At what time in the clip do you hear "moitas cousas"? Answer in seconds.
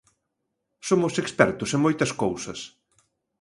1.85-2.59